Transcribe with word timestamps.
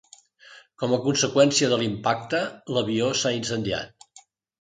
Com 0.83 0.93
a 0.95 0.99
conseqüència 1.03 1.69
de 1.73 1.77
l’impacte 1.81 2.39
l’avió 2.77 3.11
s’ha 3.21 3.35
incendiat. 3.41 4.09